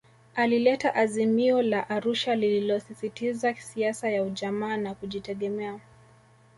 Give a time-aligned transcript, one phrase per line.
[0.35, 5.79] Alileta Azimio la Arusha lililosisitiza siasa ya Ujamaa na Kujitegemea